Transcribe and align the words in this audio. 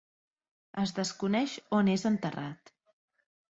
Es 0.83 0.93
desconeix 1.01 1.55
on 1.81 1.93
és 1.99 2.09
enterrat. 2.13 2.75